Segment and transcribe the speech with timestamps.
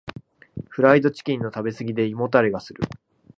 [0.69, 2.81] フライドチキンの食べ過ぎで胃もたれがする。